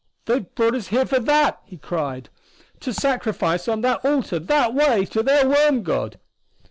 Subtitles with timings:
[0.25, 2.29] "They've brought us here for that!" he cried.
[2.79, 6.19] "To sacrifice us on that altar that way to their worm god!"